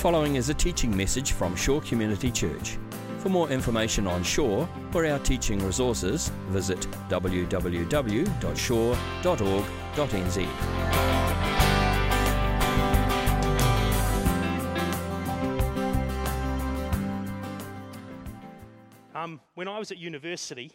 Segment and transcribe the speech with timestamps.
[0.00, 2.78] following is a teaching message from Shore Community Church.
[3.18, 6.80] For more information on Shore or our teaching resources, visit
[7.10, 7.50] www.shore.org.nz.
[19.14, 20.72] Um, when I was at university,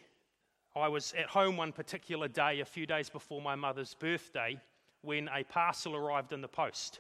[0.75, 4.61] I was at home one particular day, a few days before my mother's birthday,
[5.01, 6.99] when a parcel arrived in the post.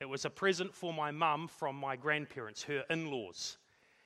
[0.00, 3.58] It was a present for my mum from my grandparents, her in laws.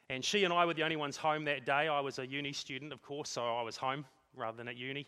[0.09, 1.89] And she and I were the only ones home that day.
[1.89, 5.07] I was a uni student, of course, so I was home rather than at uni.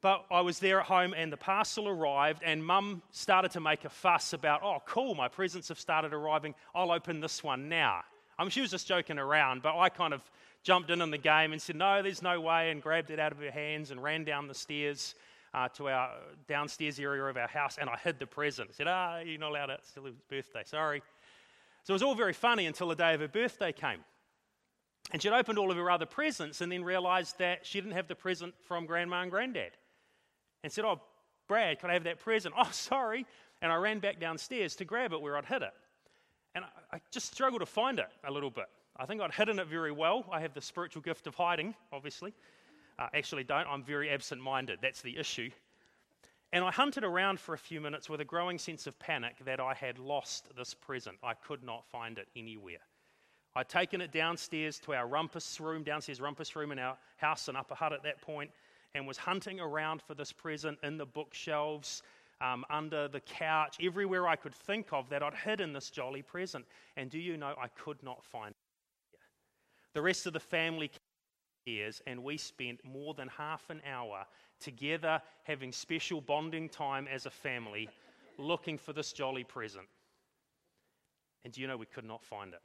[0.00, 3.84] But I was there at home, and the parcel arrived, and mum started to make
[3.84, 6.54] a fuss about, oh, cool, my presents have started arriving.
[6.74, 8.00] I'll open this one now.
[8.38, 10.22] I mean, she was just joking around, but I kind of
[10.62, 13.32] jumped in on the game and said, no, there's no way, and grabbed it out
[13.32, 15.14] of her hands and ran down the stairs
[15.52, 16.10] uh, to our
[16.48, 18.70] downstairs area of our house and I hid the present.
[18.70, 19.80] I said, ah, you're not allowed it.
[19.80, 20.62] It's still his birthday.
[20.64, 21.02] Sorry.
[21.84, 24.00] So it was all very funny until the day of her birthday came.
[25.12, 28.06] And she'd opened all of her other presents and then realized that she didn't have
[28.06, 29.72] the present from grandma and granddad.
[30.62, 31.00] And said, Oh,
[31.48, 32.54] Brad, can I have that present?
[32.58, 33.26] Oh, sorry.
[33.62, 35.74] And I ran back downstairs to grab it where I'd hid it.
[36.54, 38.66] And I, I just struggled to find it a little bit.
[38.96, 40.26] I think I'd hidden it very well.
[40.30, 42.34] I have the spiritual gift of hiding, obviously.
[43.00, 43.66] Uh, actually, don't.
[43.66, 44.78] I'm very absent minded.
[44.82, 45.48] That's the issue.
[46.52, 49.58] And I hunted around for a few minutes with a growing sense of panic that
[49.58, 51.16] I had lost this present.
[51.22, 52.80] I could not find it anywhere.
[53.56, 57.56] I'd taken it downstairs to our rumpus room, downstairs rumpus room in our house in
[57.56, 58.50] Upper Hutt at that point,
[58.94, 62.02] and was hunting around for this present in the bookshelves,
[62.40, 66.64] um, under the couch, everywhere I could think of that I'd hidden this jolly present.
[66.96, 69.18] And do you know, I could not find it.
[69.94, 70.90] The rest of the family
[71.66, 74.24] years, and we spent more than half an hour
[74.60, 77.88] together having special bonding time as a family
[78.38, 79.86] looking for this jolly present.
[81.44, 82.60] And do you know we could not find it?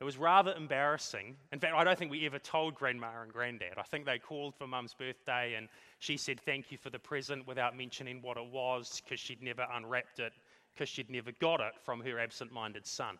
[0.00, 1.36] It was rather embarrassing.
[1.50, 3.78] In fact, I don't think we ever told Grandma and Granddad.
[3.78, 5.68] I think they called for Mum's birthday and
[5.98, 9.66] she said thank you for the present without mentioning what it was because she'd never
[9.74, 10.32] unwrapped it,
[10.72, 13.18] because she'd never got it from her absent minded son.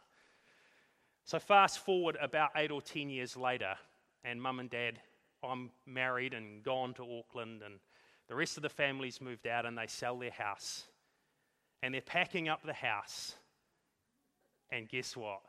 [1.29, 3.75] So, fast forward about eight or ten years later,
[4.25, 4.99] and mum and dad,
[5.45, 7.75] I'm married and gone to Auckland, and
[8.29, 10.85] the rest of the family's moved out and they sell their house.
[11.83, 13.35] And they're packing up the house.
[14.73, 15.41] And guess what?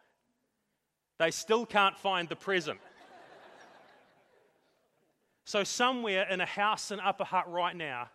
[1.18, 2.82] They still can't find the present.
[5.46, 8.10] so, somewhere in a house in Upper Hutt right now,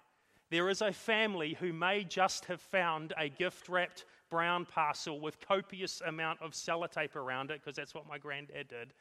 [0.51, 5.41] there is a family who may just have found a gift wrapped brown parcel with
[5.41, 8.93] copious amount of sellotape around it, because that's what my granddad did.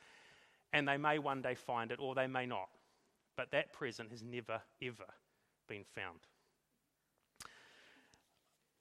[0.74, 2.70] And they may one day find it, or they may not.
[3.36, 5.06] But that present has never, ever
[5.68, 6.20] been found.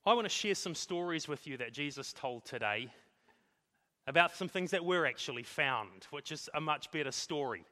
[0.05, 2.89] I want to share some stories with you that Jesus told today
[4.09, 7.65] about some things that were actually found, which is a much better story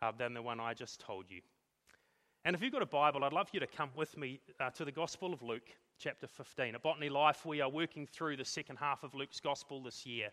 [0.00, 1.40] uh, than the one I just told you.
[2.44, 4.84] And if you've got a Bible, I'd love you to come with me uh, to
[4.84, 6.76] the Gospel of Luke, chapter 15.
[6.76, 10.28] At Botany Life, we are working through the second half of Luke's Gospel this year.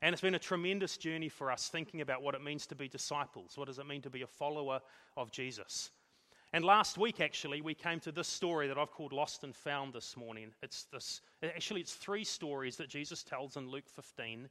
[0.00, 2.86] And it's been a tremendous journey for us thinking about what it means to be
[2.86, 3.56] disciples.
[3.56, 4.80] What does it mean to be a follower
[5.16, 5.90] of Jesus?
[6.52, 9.92] And last week, actually, we came to this story that I've called Lost and Found
[9.92, 10.52] this morning.
[10.62, 14.48] It's this, actually, it's three stories that Jesus tells in Luke 15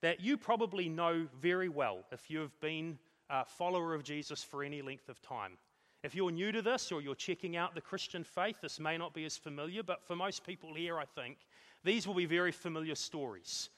[0.00, 2.98] that you probably know very well if you have been
[3.30, 5.58] a follower of Jesus for any length of time.
[6.02, 9.14] If you're new to this or you're checking out the Christian faith, this may not
[9.14, 11.38] be as familiar, but for most people here, I think,
[11.84, 13.70] these will be very familiar stories.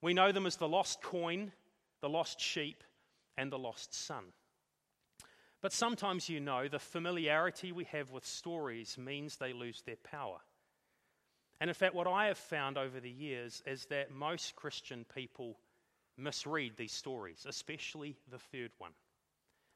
[0.00, 1.52] We know them as the lost coin,
[2.00, 2.82] the lost sheep,
[3.36, 4.24] and the lost son.
[5.60, 10.38] But sometimes you know the familiarity we have with stories means they lose their power.
[11.60, 15.58] And in fact, what I have found over the years is that most Christian people
[16.16, 18.92] misread these stories, especially the third one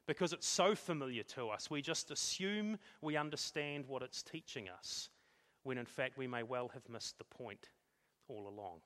[0.07, 1.69] because it's so familiar to us.
[1.69, 5.09] We just assume we understand what it's teaching us,
[5.63, 7.69] when in fact we may well have missed the point
[8.27, 8.79] all along.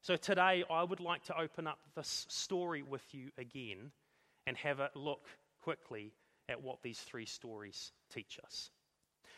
[0.00, 3.90] So today I would like to open up this story with you again
[4.46, 5.26] and have a look
[5.62, 6.12] quickly
[6.48, 8.70] at what these three stories teach us.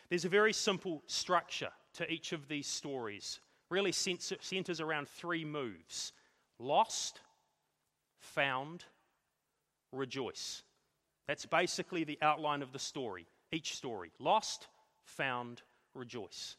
[0.09, 3.39] There's a very simple structure to each of these stories,
[3.69, 6.13] really centers around three moves
[6.59, 7.21] lost,
[8.19, 8.85] found,
[9.91, 10.61] rejoice.
[11.27, 14.67] That's basically the outline of the story, each story lost,
[15.03, 15.61] found,
[15.93, 16.55] rejoice.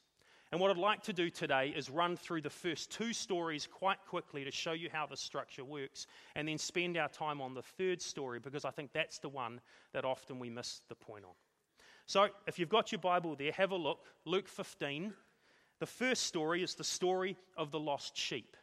[0.50, 3.98] And what I'd like to do today is run through the first two stories quite
[4.06, 7.62] quickly to show you how the structure works, and then spend our time on the
[7.62, 9.62] third story because I think that's the one
[9.94, 11.32] that often we miss the point on.
[12.04, 14.08] So, if you've got your Bible there, have a look.
[14.26, 15.14] Luke 15.
[15.80, 18.56] The first story is the story of the lost sheep.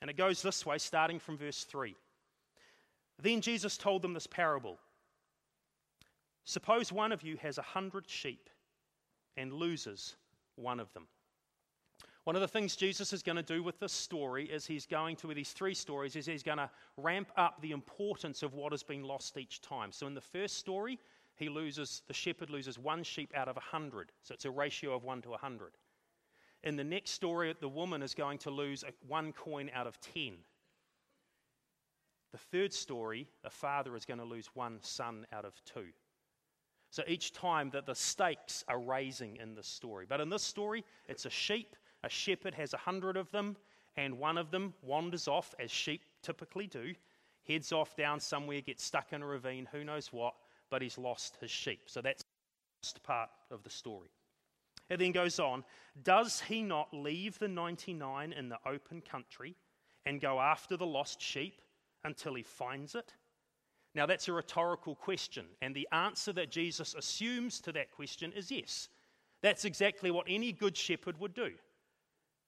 [0.00, 1.94] And it goes this way, starting from verse 3.
[3.22, 4.78] Then Jesus told them this parable
[6.48, 8.48] Suppose one of you has a hundred sheep
[9.36, 10.16] and loses
[10.56, 11.06] one of them.
[12.24, 15.16] One of the things Jesus is going to do with this story is he's going
[15.16, 18.72] to, with these three stories, is he's going to ramp up the importance of what
[18.72, 19.92] has been lost each time.
[19.92, 20.98] So in the first story,
[21.36, 24.10] he loses, the shepherd loses one sheep out of a hundred.
[24.22, 25.72] So it's a ratio of one to a hundred.
[26.64, 30.38] In the next story, the woman is going to lose one coin out of ten.
[32.32, 35.88] The third story, a father is going to lose one son out of two.
[36.90, 40.06] So each time that the stakes are raising in this story.
[40.08, 41.76] But in this story, it's a sheep.
[42.02, 43.56] A shepherd has a hundred of them,
[43.96, 46.94] and one of them wanders off, as sheep typically do,
[47.46, 50.34] heads off down somewhere, gets stuck in a ravine, who knows what,
[50.70, 51.82] but he's lost his sheep.
[51.86, 52.28] So that's the
[52.82, 54.10] first part of the story.
[54.88, 55.64] It then goes on
[56.02, 59.56] Does he not leave the 99 in the open country
[60.06, 61.60] and go after the lost sheep
[62.04, 63.14] until he finds it?
[63.98, 68.48] Now, that's a rhetorical question, and the answer that Jesus assumes to that question is
[68.48, 68.88] yes.
[69.42, 71.50] That's exactly what any good shepherd would do.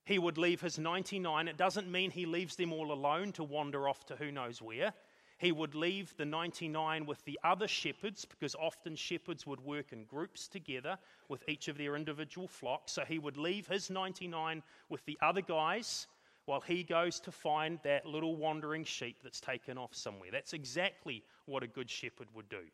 [0.04, 1.48] He would leave his 99.
[1.48, 4.94] It doesn't mean he leaves them all alone to wander off to who knows where.
[5.38, 10.04] He would leave the 99 with the other shepherds because often shepherds would work in
[10.04, 10.98] groups together
[11.28, 12.92] with each of their individual flocks.
[12.92, 16.06] So he would leave his 99 with the other guys
[16.50, 20.30] while he goes to find that little wandering sheep that's taken off somewhere.
[20.32, 22.64] That's exactly what a good shepherd would do.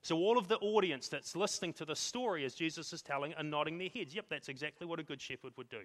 [0.00, 3.42] So, all of the audience that's listening to the story as Jesus is telling are
[3.42, 4.14] nodding their heads.
[4.14, 5.82] Yep, that's exactly what a good shepherd would do.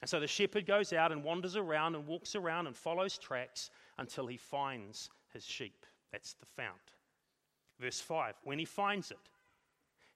[0.00, 3.70] And so the shepherd goes out and wanders around and walks around and follows tracks
[3.98, 5.86] until he finds his sheep.
[6.10, 6.80] That's the found.
[7.78, 9.30] Verse 5 When he finds it,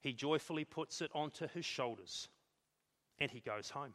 [0.01, 2.27] he joyfully puts it onto his shoulders
[3.21, 3.95] and he goes home.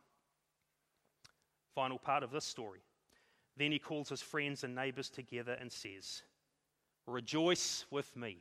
[1.75, 2.79] Final part of this story.
[3.57, 6.23] Then he calls his friends and neighbors together and says,
[7.05, 8.37] Rejoice with me.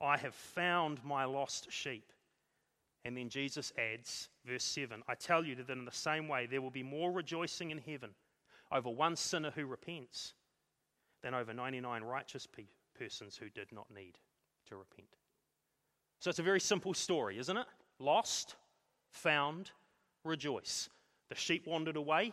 [0.00, 2.12] I have found my lost sheep.
[3.04, 6.60] And then Jesus adds, verse 7 I tell you that in the same way there
[6.60, 8.10] will be more rejoicing in heaven
[8.72, 10.34] over one sinner who repents
[11.22, 12.64] than over 99 righteous pe-
[12.98, 14.18] persons who did not need
[14.68, 15.08] to repent.
[16.20, 17.66] So it's a very simple story, isn't it?
[17.98, 18.56] Lost,
[19.10, 19.70] found,
[20.24, 20.88] rejoice.
[21.28, 22.32] The sheep wandered away.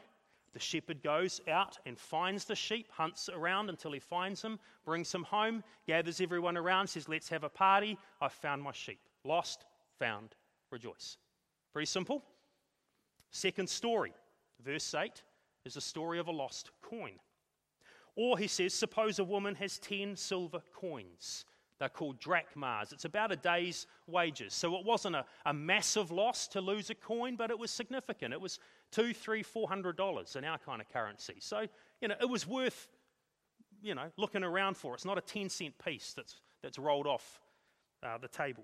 [0.53, 5.11] The shepherd goes out and finds the sheep, hunts around until he finds them, brings
[5.11, 7.97] them home, gathers everyone around, says, Let's have a party.
[8.19, 8.99] I've found my sheep.
[9.23, 9.65] Lost,
[9.97, 10.35] found,
[10.69, 11.17] rejoice.
[11.71, 12.23] Pretty simple.
[13.29, 14.13] Second story,
[14.61, 15.23] verse 8,
[15.63, 17.13] is the story of a lost coin.
[18.17, 21.45] Or he says, Suppose a woman has 10 silver coins
[21.81, 22.93] they're called drachmas.
[22.93, 24.53] It's about a day's wages.
[24.53, 28.35] So it wasn't a, a massive loss to lose a coin, but it was significant.
[28.35, 28.59] It was
[28.91, 31.35] two, three, four hundred dollars in our kind of currency.
[31.39, 31.65] So,
[32.01, 32.88] you know, it was worth,
[33.81, 34.93] you know, looking around for.
[34.93, 37.41] It's not a 10 cent piece that's, that's rolled off
[38.03, 38.63] uh, the table.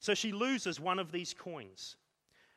[0.00, 1.96] So she loses one of these coins.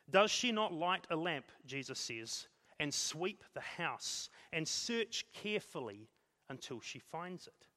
[0.09, 2.47] Does she not light a lamp, Jesus says,
[2.79, 6.09] and sweep the house and search carefully
[6.50, 7.68] until she finds it?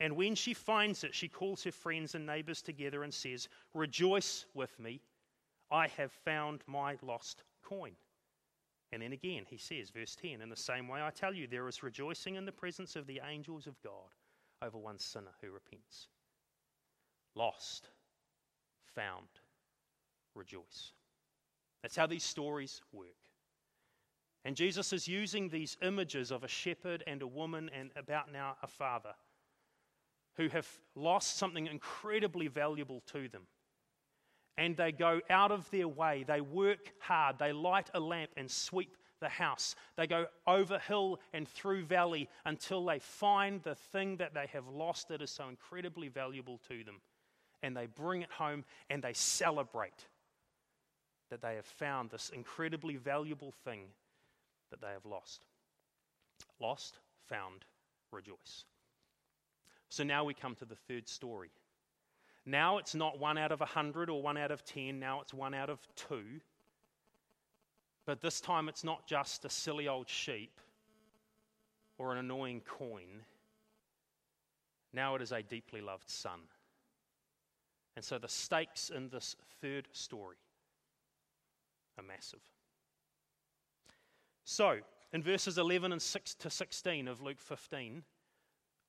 [0.00, 4.46] And when she finds it, she calls her friends and neighbors together and says, Rejoice
[4.54, 5.02] with me,
[5.70, 7.92] I have found my lost coin.
[8.92, 11.68] And then again, he says, verse 10, in the same way I tell you, there
[11.68, 14.10] is rejoicing in the presence of the angels of God
[14.62, 16.08] over one sinner who repents.
[17.36, 17.88] Lost,
[18.84, 19.28] found,
[20.34, 20.92] rejoice.
[21.82, 23.06] That's how these stories work.
[24.44, 28.56] And Jesus is using these images of a shepherd and a woman and about now
[28.62, 29.14] a father
[30.36, 33.42] who have lost something incredibly valuable to them.
[34.60, 38.50] And they go out of their way, they work hard, they light a lamp and
[38.50, 39.74] sweep the house.
[39.96, 44.68] They go over hill and through valley until they find the thing that they have
[44.68, 47.00] lost that is so incredibly valuable to them.
[47.62, 50.06] And they bring it home and they celebrate
[51.30, 53.86] that they have found this incredibly valuable thing
[54.70, 55.46] that they have lost.
[56.60, 56.98] Lost,
[57.30, 57.64] found,
[58.12, 58.64] rejoice.
[59.88, 61.50] So now we come to the third story.
[62.46, 65.34] Now it's not one out of a hundred or one out of ten, now it's
[65.34, 66.40] one out of two.
[68.06, 70.60] But this time it's not just a silly old sheep
[71.98, 73.22] or an annoying coin.
[74.92, 76.40] Now it is a deeply loved son.
[77.96, 80.36] And so the stakes in this third story
[81.98, 82.40] are massive.
[84.44, 84.78] So,
[85.12, 88.02] in verses 11 and 6 to 16 of Luke 15,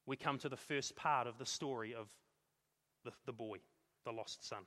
[0.06, 2.08] we come to the first part of the story of
[3.04, 3.58] the, the boy,
[4.06, 4.64] the lost son.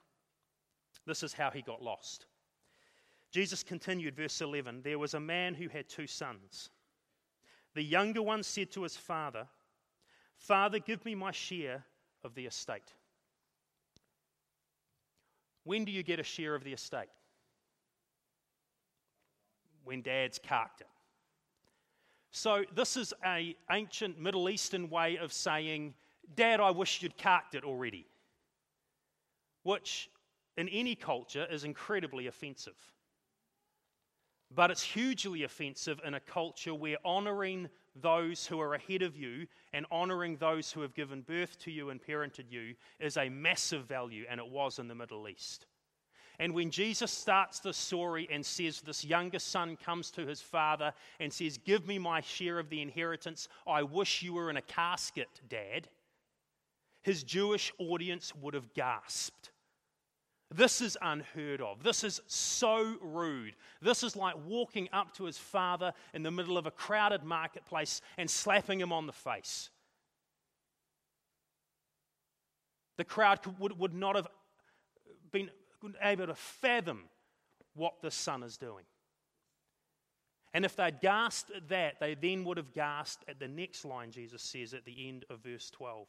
[1.06, 2.26] This is how he got lost.
[3.30, 6.70] Jesus continued, verse 11 There was a man who had two sons.
[7.74, 9.46] The younger one said to his father,
[10.36, 11.84] Father, give me my share
[12.22, 12.92] of the estate.
[15.64, 17.08] When do you get a share of the estate?
[19.82, 20.86] When dad's carked it.
[22.30, 25.94] So, this is an ancient Middle Eastern way of saying,
[26.34, 28.06] Dad, I wish you'd carked it already.
[29.64, 30.08] Which,
[30.56, 32.78] in any culture, is incredibly offensive.
[34.54, 39.46] But it's hugely offensive in a culture where honoring those who are ahead of you
[39.72, 43.86] and honoring those who have given birth to you and parented you is a massive
[43.86, 45.66] value, and it was in the Middle East.
[46.38, 50.92] And when Jesus starts the story and says, This younger son comes to his father
[51.20, 54.62] and says, Give me my share of the inheritance, I wish you were in a
[54.62, 55.88] casket, Dad,
[57.02, 59.50] his Jewish audience would have gasped.
[60.50, 61.82] This is unheard of.
[61.82, 63.54] This is so rude.
[63.80, 68.00] This is like walking up to his father in the middle of a crowded marketplace
[68.18, 69.70] and slapping him on the face.
[72.96, 74.28] The crowd would, would not have
[75.32, 75.50] been
[76.00, 77.04] able to fathom
[77.74, 78.84] what the son is doing.
[80.52, 84.12] And if they'd gasped at that, they then would have gasped at the next line
[84.12, 86.06] Jesus says at the end of verse 12.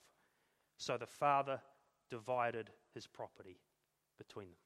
[0.77, 1.60] So the father
[2.12, 3.58] divided his property
[4.17, 4.57] between them.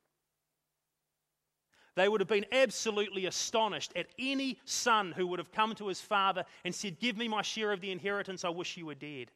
[1.95, 5.99] They would have been absolutely astonished at any son who would have come to his
[5.99, 9.31] father and said, Give me my share of the inheritance, I wish you were dead.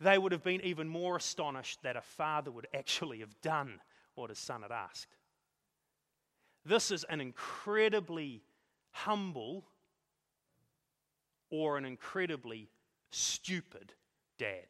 [0.00, 3.80] They would have been even more astonished that a father would actually have done
[4.14, 5.16] what his son had asked.
[6.64, 8.42] This is an incredibly
[8.90, 9.64] humble
[11.50, 12.68] or an incredibly
[13.10, 13.92] stupid
[14.38, 14.66] dad.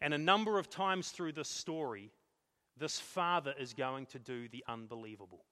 [0.00, 2.10] And a number of times through this story,
[2.76, 5.44] this father is going to do the unbelievable.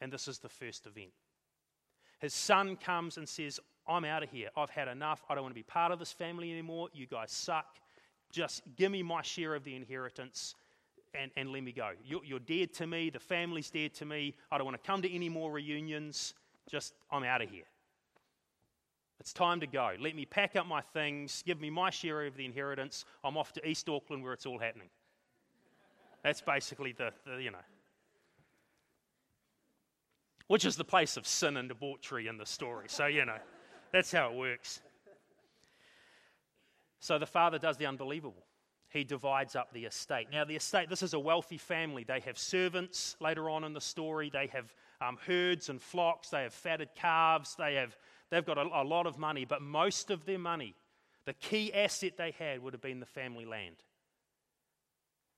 [0.00, 1.12] And this is the first event.
[2.20, 4.48] His son comes and says, I'm out of here.
[4.56, 5.22] I've had enough.
[5.28, 6.88] I don't want to be part of this family anymore.
[6.92, 7.66] You guys suck.
[8.30, 10.54] Just give me my share of the inheritance
[11.14, 11.90] and, and let me go.
[12.04, 13.10] You're, you're dead to me.
[13.10, 14.34] The family's dead to me.
[14.50, 16.34] I don't want to come to any more reunions.
[16.70, 17.64] Just, I'm out of here.
[19.20, 19.92] It's time to go.
[19.98, 23.04] Let me pack up my things, give me my share of the inheritance.
[23.24, 24.88] I'm off to East Auckland where it's all happening.
[26.22, 27.58] That's basically the, the you know,
[30.46, 32.86] which is the place of sin and debauchery in the story.
[32.88, 33.36] So, you know,
[33.92, 34.80] that's how it works.
[37.00, 38.44] So the father does the unbelievable.
[38.90, 40.28] He divides up the estate.
[40.32, 42.04] Now, the estate, this is a wealthy family.
[42.04, 44.30] They have servants later on in the story.
[44.32, 46.30] They have um, herds and flocks.
[46.30, 47.54] They have fatted calves.
[47.54, 47.96] They have
[48.30, 50.74] They've got a, a lot of money, but most of their money,
[51.24, 53.76] the key asset they had, would have been the family land.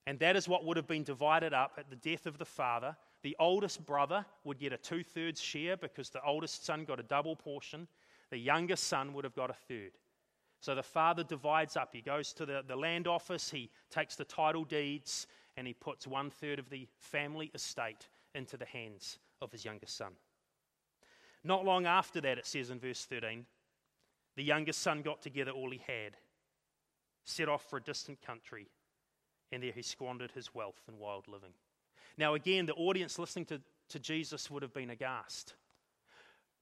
[0.07, 2.95] And that is what would have been divided up at the death of the father.
[3.23, 7.03] The oldest brother would get a two thirds share because the oldest son got a
[7.03, 7.87] double portion.
[8.31, 9.91] The youngest son would have got a third.
[10.59, 11.89] So the father divides up.
[11.93, 16.07] He goes to the, the land office, he takes the title deeds, and he puts
[16.07, 20.13] one third of the family estate into the hands of his youngest son.
[21.43, 23.45] Not long after that, it says in verse 13,
[24.35, 26.15] the youngest son got together all he had,
[27.23, 28.67] set off for a distant country,
[29.51, 31.53] and there he squandered his wealth in wild living.
[32.17, 35.55] Now, again, the audience listening to, to Jesus would have been aghast.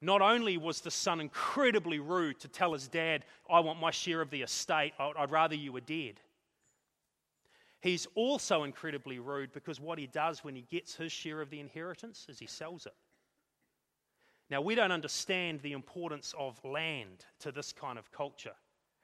[0.01, 4.21] Not only was the son incredibly rude to tell his dad, I want my share
[4.21, 6.21] of the estate, I'd rather you were dead.
[7.81, 11.59] He's also incredibly rude because what he does when he gets his share of the
[11.59, 12.95] inheritance is he sells it.
[14.49, 18.55] Now, we don't understand the importance of land to this kind of culture.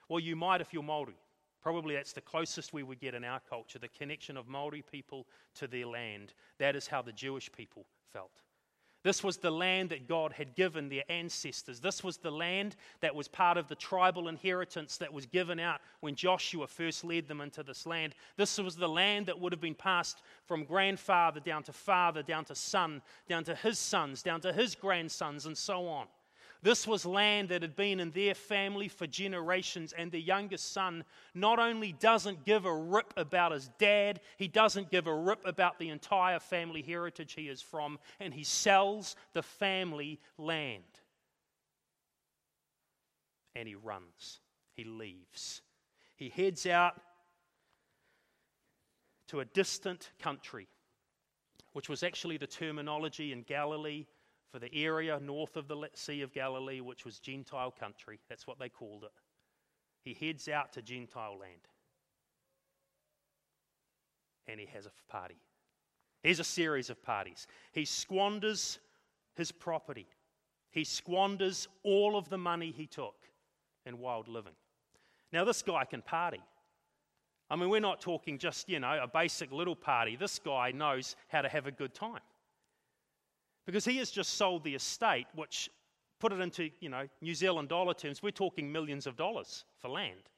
[0.09, 1.17] Well, you might if you're Maori.
[1.61, 5.25] Probably that's the closest we would get in our culture, the connection of Maori people
[5.55, 6.33] to their land.
[6.59, 8.41] That is how the Jewish people felt.
[9.05, 11.79] This was the land that God had given their ancestors.
[11.79, 15.79] This was the land that was part of the tribal inheritance that was given out
[15.99, 18.15] when Joshua first led them into this land.
[18.35, 22.45] This was the land that would have been passed from grandfather down to father, down
[22.45, 26.07] to son, down to his sons, down to his grandsons, and so on.
[26.61, 31.03] This was land that had been in their family for generations, and the youngest son
[31.33, 35.77] not only doesn't give a rip about his dad, he doesn't give a rip about
[35.77, 40.83] the entire family heritage he is from, and he sells the family land.
[43.55, 44.39] And he runs,
[44.73, 45.61] he leaves.
[46.15, 46.99] He heads out
[49.27, 50.67] to a distant country,
[51.73, 54.05] which was actually the terminology in Galilee
[54.55, 58.21] for the area north of the Sea of Galilee, which was Gentile country.
[58.29, 59.11] That's what they called it.
[60.01, 61.67] He heads out to Gentile land.
[64.47, 65.35] And he has a party.
[66.23, 67.47] Here's a series of parties.
[67.73, 68.79] He squanders
[69.35, 70.07] his property,
[70.71, 73.27] he squanders all of the money he took
[73.85, 74.55] in wild living.
[75.33, 76.39] Now, this guy can party.
[77.49, 80.15] I mean, we're not talking just, you know, a basic little party.
[80.15, 82.21] This guy knows how to have a good time.
[83.65, 85.69] Because he has just sold the estate, which,
[86.19, 89.89] put it into, you know, New Zealand dollar terms, we're talking millions of dollars for
[89.89, 90.29] land.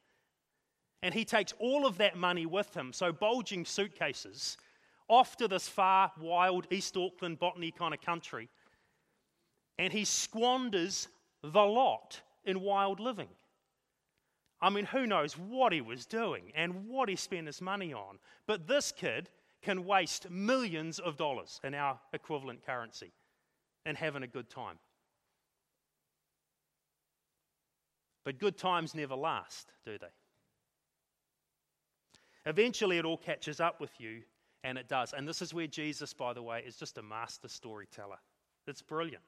[1.02, 4.56] And he takes all of that money with him, so bulging suitcases,
[5.08, 8.48] off to this far, wild East Auckland botany kind of country.
[9.78, 11.08] And he squanders
[11.42, 13.28] the lot in wild living.
[14.60, 18.18] I mean, who knows what he was doing and what he spent his money on.
[18.46, 19.30] But this kid
[19.62, 23.12] can waste millions of dollars in our equivalent currency
[23.84, 24.78] and having a good time.
[28.24, 30.06] But good times never last, do they?
[32.46, 34.22] Eventually, it all catches up with you,
[34.64, 35.12] and it does.
[35.12, 38.18] And this is where Jesus, by the way, is just a master storyteller.
[38.66, 39.24] It's brilliant.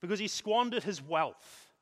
[0.00, 1.72] Because he squandered his wealth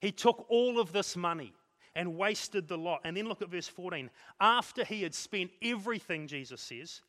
[0.00, 1.52] he took all of this money
[1.96, 3.00] and wasted the lot.
[3.04, 4.10] And then look at verse 14.
[4.38, 7.00] After he had spent everything, Jesus says,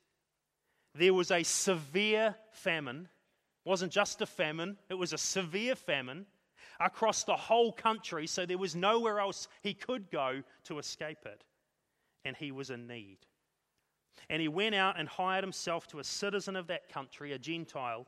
[0.96, 3.10] there was a severe famine.
[3.66, 6.26] It wasn't just a famine, it was a severe famine
[6.80, 11.44] across the whole country, so there was nowhere else he could go to escape it.
[12.24, 13.18] And he was in need.
[14.30, 18.08] And he went out and hired himself to a citizen of that country, a Gentile,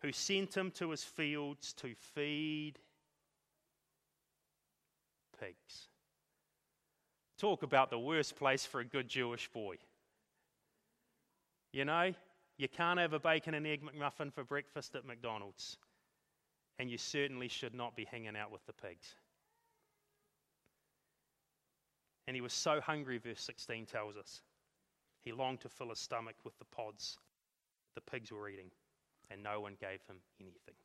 [0.00, 2.78] who sent him to his fields to feed
[5.38, 5.88] pigs.
[7.42, 9.74] Talk about the worst place for a good Jewish boy.
[11.72, 12.12] You know,
[12.56, 15.76] you can't have a bacon and egg McMuffin for breakfast at McDonald's.
[16.78, 19.16] And you certainly should not be hanging out with the pigs.
[22.28, 24.42] And he was so hungry, verse 16 tells us.
[25.22, 27.18] He longed to fill his stomach with the pods
[27.96, 28.70] the pigs were eating,
[29.32, 30.76] and no one gave him anything.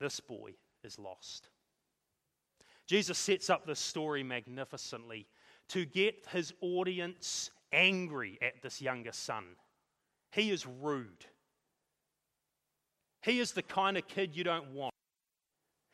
[0.00, 1.48] This boy is lost.
[2.86, 5.26] Jesus sets up this story magnificently
[5.68, 9.44] to get his audience angry at this younger son.
[10.30, 11.26] He is rude.
[13.22, 14.92] He is the kind of kid you don't want.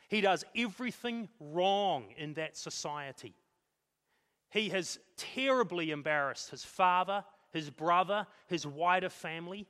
[0.08, 3.34] He does everything wrong in that society.
[4.50, 9.68] He has terribly embarrassed his father, his brother, his wider family.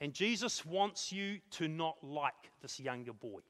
[0.00, 3.40] And Jesus wants you to not like this younger boy.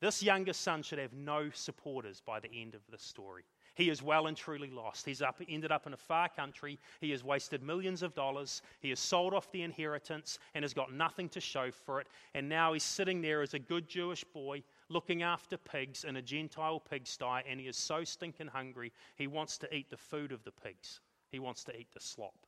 [0.00, 3.44] This younger son should have no supporters by the end of the story.
[3.74, 5.06] He is well and truly lost.
[5.06, 6.78] He's up, ended up in a far country.
[7.00, 8.62] He has wasted millions of dollars.
[8.80, 12.08] He has sold off the inheritance and has got nothing to show for it.
[12.34, 16.22] And now he's sitting there as a good Jewish boy looking after pigs in a
[16.22, 20.42] Gentile pigsty, and he is so stinking hungry, he wants to eat the food of
[20.44, 21.00] the pigs.
[21.30, 22.46] He wants to eat the slop.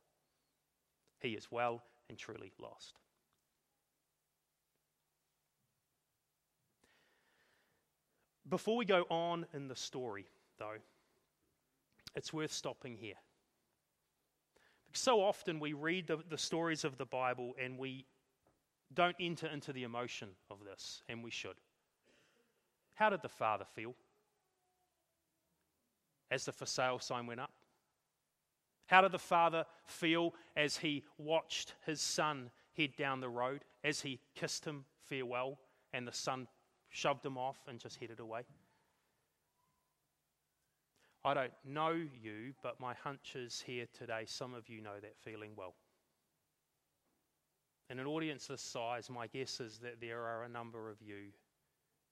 [1.19, 2.99] He is well and truly lost.
[8.49, 10.25] Before we go on in the story,
[10.59, 10.77] though,
[12.15, 13.15] it's worth stopping here.
[14.85, 18.05] Because so often we read the, the stories of the Bible and we
[18.93, 21.55] don't enter into the emotion of this, and we should.
[22.93, 23.95] How did the father feel
[26.29, 27.53] as the for sale sign went up?
[28.85, 34.01] How did the father feel as he watched his son head down the road, as
[34.01, 35.59] he kissed him farewell,
[35.93, 36.47] and the son
[36.93, 38.43] shoved them off, and just headed away.
[41.25, 45.17] I don't know you, but my hunch is here today, some of you know that
[45.17, 45.73] feeling well.
[47.89, 51.31] In an audience this size, my guess is that there are a number of you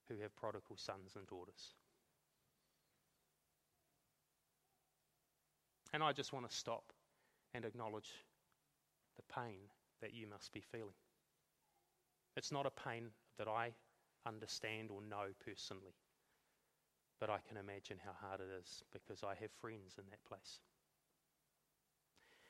[0.10, 1.76] who have prodigal sons and daughters.
[5.94, 6.94] And I just want to stop
[7.54, 8.10] and acknowledge
[9.18, 9.60] the pain
[10.02, 10.96] that you must be feeling.
[12.38, 13.74] It's not a pain that I
[14.26, 15.96] understand or know personally.
[17.20, 20.60] But I can imagine how hard it is because I have friends in that place.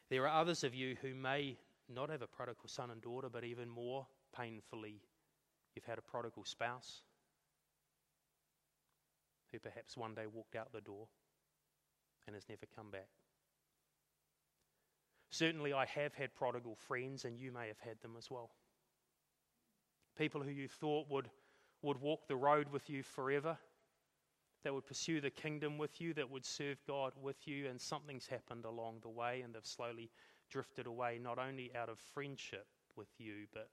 [0.10, 1.58] There are others of you who may
[1.94, 4.06] not have a prodigal son and daughter, but even more
[4.36, 5.02] painfully,
[5.76, 7.02] you've had a prodigal spouse
[9.52, 11.08] who perhaps one day walked out the door
[12.26, 13.10] and has never come back.
[15.30, 18.52] Certainly, I have had prodigal friends, and you may have had them as well.
[20.18, 21.30] People who you thought would
[21.82, 23.58] would walk the road with you forever,
[24.64, 28.28] that would pursue the kingdom with you, that would serve God with you, and something's
[28.28, 30.12] happened along the way, and they've slowly
[30.50, 33.70] drifted away, not only out of friendship with you, but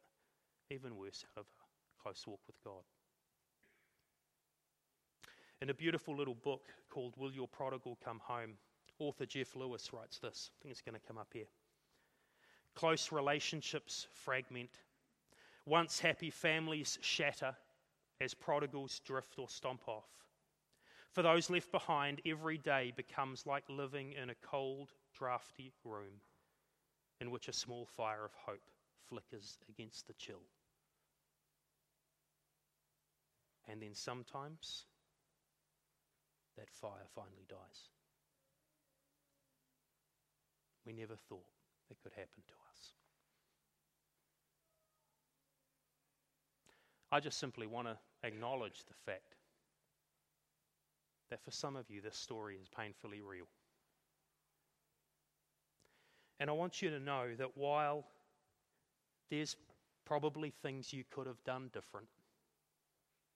[0.71, 2.83] even worse, out of a close walk with God.
[5.61, 8.53] In a beautiful little book called Will Your Prodigal Come Home,
[8.99, 10.51] author Jeff Lucas writes this.
[10.53, 11.49] I think it's going to come up here.
[12.75, 14.71] Close relationships fragment.
[15.67, 17.57] Once happy families shatter
[18.21, 20.09] as prodigals drift or stomp off.
[21.13, 26.21] For those left behind, every day becomes like living in a cold, drafty room
[27.21, 28.71] in which a small fire of hope
[29.09, 30.43] flickers against the chill.
[33.67, 34.87] And then sometimes
[36.57, 37.91] that fire finally dies.
[40.87, 41.45] We never thought
[41.91, 42.93] it could happen to us.
[47.11, 49.37] I just simply want to acknowledge the fact
[51.31, 53.47] that for some of you, this story is painfully real.
[56.41, 58.07] And I want you to know that while
[59.31, 59.57] there's
[60.05, 62.09] probably things you could have done different,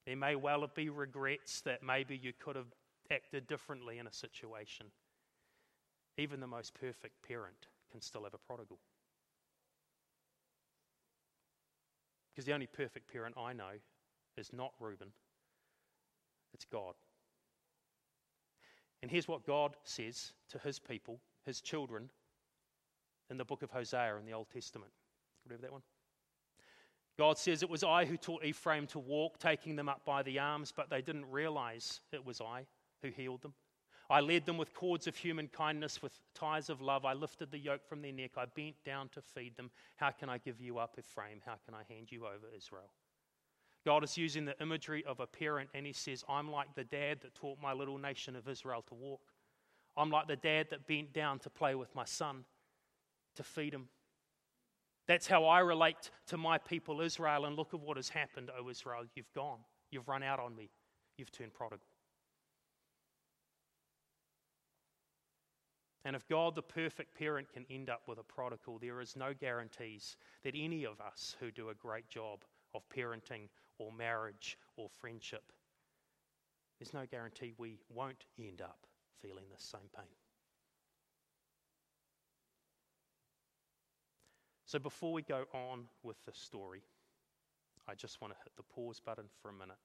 [0.07, 2.73] there may well be regrets that maybe you could have
[3.11, 4.87] acted differently in a situation.
[6.17, 8.79] Even the most perfect parent can still have a prodigal.
[12.35, 13.73] Because the only perfect parent I know
[14.37, 15.09] is not Reuben,
[16.53, 16.95] it's God.
[19.03, 22.11] And here's what God says to his people, his children,
[23.31, 24.93] in the book of Hosea in the Old Testament.
[25.45, 25.83] Remember that one.
[27.19, 30.39] God says, It was I who taught Ephraim to walk, taking them up by the
[30.39, 32.67] arms, but they didn't realize it was I
[33.03, 33.55] who healed them.
[34.09, 37.05] I led them with cords of human kindness, with ties of love.
[37.05, 38.33] I lifted the yoke from their neck.
[38.37, 39.71] I bent down to feed them.
[39.97, 41.41] How can I give you up, Ephraim?
[41.47, 42.91] How can I hand you over, Israel?
[43.85, 47.19] God is using the imagery of a parent, and He says, I'm like the dad
[47.23, 49.21] that taught my little nation of Israel to walk.
[49.97, 52.45] I'm like the dad that bent down to play with my son,
[53.37, 53.89] to feed him.
[55.07, 57.45] That's how I relate to my people, Israel.
[57.45, 59.05] And look at what has happened, O Israel.
[59.15, 59.59] You've gone.
[59.91, 60.71] You've run out on me.
[61.19, 61.87] You've turned prodigal.
[66.05, 69.35] And if God, the perfect parent, can end up with a prodigal, there is no
[69.35, 72.41] guarantees that any of us who do a great job
[72.75, 75.53] of parenting or marriage or friendship,
[76.79, 78.87] there's no guarantee we won't end up
[79.21, 80.07] feeling the same pain.
[84.65, 86.83] So before we go on with the story,
[87.87, 89.77] I just want to hit the pause button for a minute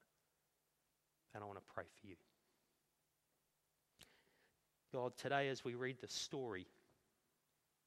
[1.36, 2.16] and I want to pray for you.
[4.94, 6.66] God, today as we read the story,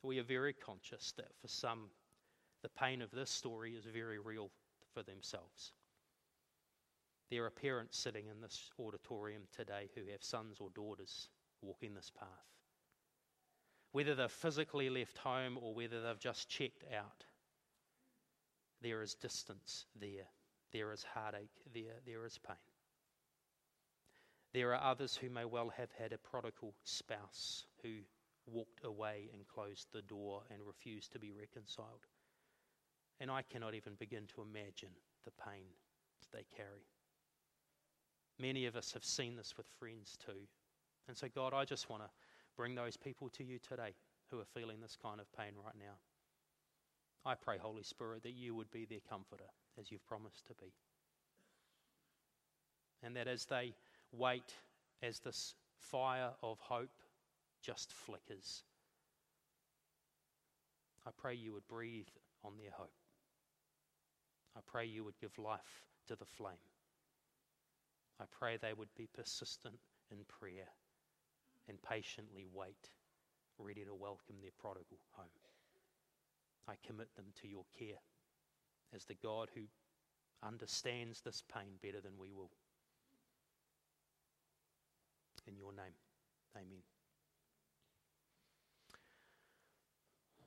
[0.02, 1.86] we are very conscious that for some,
[2.62, 4.50] the pain of this story is very real
[4.92, 5.72] for themselves.
[7.30, 11.28] There are parents sitting in this auditorium today who have sons or daughters
[11.62, 12.28] walking this path.
[13.92, 17.24] Whether they've physically left home or whether they've just checked out,
[18.82, 20.26] there is distance there.
[20.72, 22.00] There is heartache there.
[22.04, 22.56] There is pain.
[24.52, 27.98] There are others who may well have had a prodigal spouse who
[28.46, 32.06] walked away and closed the door and refused to be reconciled.
[33.20, 34.90] And I cannot even begin to imagine
[35.24, 35.66] the pain
[36.20, 36.86] that they carry.
[38.40, 40.46] Many of us have seen this with friends too.
[41.09, 42.09] And so, God, I just want to
[42.57, 43.94] bring those people to you today
[44.31, 45.96] who are feeling this kind of pain right now.
[47.26, 49.44] I pray, Holy Spirit, that you would be their comforter
[49.79, 50.72] as you've promised to be.
[53.03, 53.74] And that as they
[54.12, 54.55] wait
[55.03, 57.03] as this fire of hope
[57.62, 58.62] just flickers.
[61.07, 62.09] I pray you would breathe
[62.44, 62.92] on their hope.
[64.57, 66.69] I pray you would give life to the flame.
[68.20, 69.78] I pray they would be persistent
[70.11, 70.68] in prayer
[71.68, 72.90] and patiently wait,
[73.59, 75.26] ready to welcome their prodigal home.
[76.68, 78.00] I commit them to your care
[78.94, 79.62] as the God who
[80.46, 82.50] understands this pain better than we will
[85.46, 85.94] in your name.
[86.56, 86.83] Amen.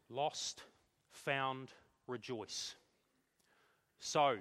[0.10, 0.62] Lost,
[1.12, 1.70] found,
[2.08, 2.76] rejoice.
[4.00, 4.38] So,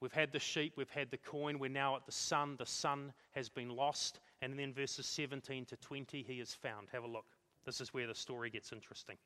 [0.00, 2.56] we've had the sheep, we've had the coin, we're now at the son.
[2.58, 4.20] The son has been lost.
[4.42, 6.88] And then verses 17 to 20, he is found.
[6.92, 7.26] Have a look.
[7.66, 9.16] This is where the story gets interesting.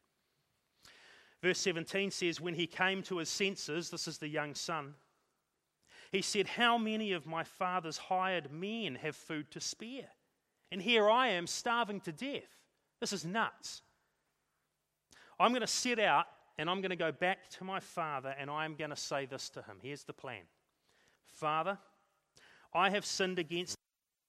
[1.43, 4.95] Verse 17 says, When he came to his senses, this is the young son,
[6.11, 10.09] he said, How many of my father's hired men have food to spare?
[10.73, 12.43] And here I am starving to death.
[13.01, 13.83] This is nuts.
[15.39, 16.27] I'm going to set out
[16.59, 19.51] and I'm going to go back to my father and I'm going to say this
[19.51, 19.79] to him.
[19.83, 20.43] Here's the plan
[21.35, 21.79] Father,
[22.73, 23.77] I have sinned against,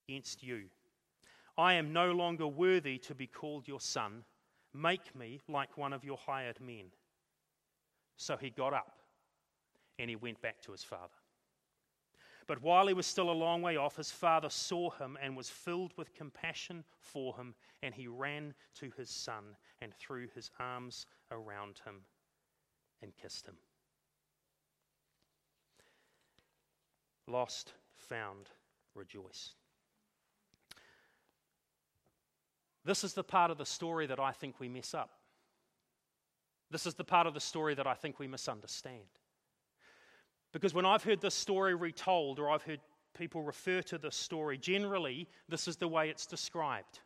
[0.08, 0.64] against you.
[1.56, 4.24] I am no longer worthy to be called your son.
[4.74, 6.86] Make me like one of your hired men.
[8.16, 8.98] So he got up
[9.98, 11.14] and he went back to his father.
[12.46, 15.50] But while he was still a long way off, his father saw him and was
[15.50, 21.06] filled with compassion for him, and he ran to his son and threw his arms
[21.32, 22.02] around him
[23.02, 23.56] and kissed him.
[27.26, 28.48] Lost, found,
[28.94, 29.50] rejoice.
[32.84, 35.10] This is the part of the story that I think we mess up.
[36.70, 39.02] This is the part of the story that I think we misunderstand.
[40.52, 42.80] Because when I've heard this story retold or I've heard
[43.16, 47.00] people refer to this story, generally, this is the way it's described.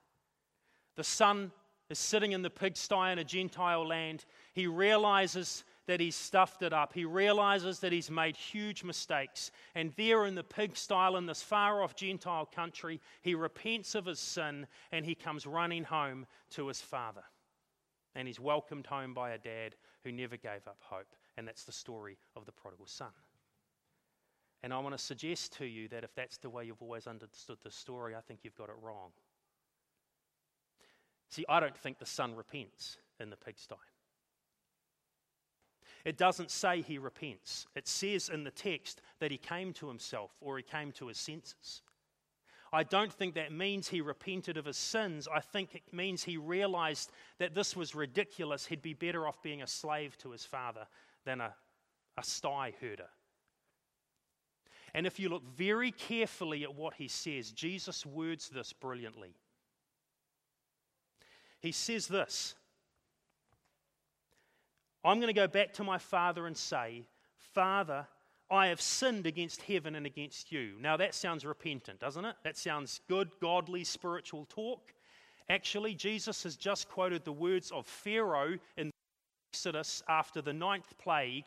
[0.96, 1.50] The son
[1.88, 4.24] is sitting in the pigsty in a Gentile land.
[4.52, 6.92] He realizes that he's stuffed it up.
[6.92, 9.50] He realizes that he's made huge mistakes.
[9.74, 14.20] And there in the pigsty in this far off Gentile country, he repents of his
[14.20, 17.24] sin and he comes running home to his father.
[18.14, 21.14] And he's welcomed home by a dad who never gave up hope.
[21.36, 23.12] And that's the story of the prodigal son.
[24.62, 27.58] And I want to suggest to you that if that's the way you've always understood
[27.62, 29.10] the story, I think you've got it wrong.
[31.30, 33.76] See, I don't think the son repents in the pigsty.
[36.04, 37.66] It doesn't say he repents.
[37.74, 41.18] It says in the text that he came to himself or he came to his
[41.18, 41.82] senses.
[42.72, 45.26] I don't think that means he repented of his sins.
[45.32, 48.66] I think it means he realized that this was ridiculous.
[48.66, 50.86] He'd be better off being a slave to his father
[51.24, 51.52] than a,
[52.16, 53.08] a sty herder.
[54.94, 59.34] And if you look very carefully at what he says, Jesus words this brilliantly.
[61.60, 62.54] He says this
[65.04, 67.06] I'm going to go back to my father and say,
[67.54, 68.06] Father,
[68.50, 70.74] I have sinned against heaven and against you.
[70.80, 72.36] Now that sounds repentant, doesn't it?
[72.44, 74.92] That sounds good, godly, spiritual talk.
[75.48, 78.90] Actually, Jesus has just quoted the words of Pharaoh in
[79.52, 81.44] Exodus after the ninth plague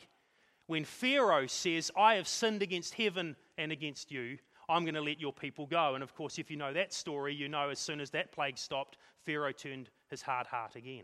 [0.68, 4.38] when Pharaoh says, I have sinned against heaven and against you,
[4.70, 5.96] I'm going to let your people go.
[5.96, 8.58] And of course, if you know that story, you know as soon as that plague
[8.58, 11.04] stopped, Pharaoh turned his hard heart again.